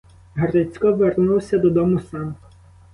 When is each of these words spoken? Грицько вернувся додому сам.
Грицько 0.35 0.91
вернувся 0.91 1.59
додому 1.59 1.99
сам. 1.99 2.35